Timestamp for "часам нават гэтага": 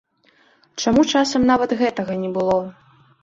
1.11-2.17